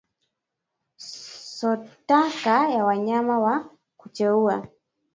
[1.57, 4.67] Sotoka ya wanyama wa kucheua